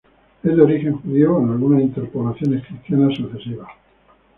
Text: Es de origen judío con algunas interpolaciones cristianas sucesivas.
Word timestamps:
Es 0.41 0.55
de 0.55 0.59
origen 0.59 0.93
judío 0.97 1.35
con 1.35 1.51
algunas 1.51 1.83
interpolaciones 1.83 2.65
cristianas 2.65 3.13
sucesivas. 3.15 3.69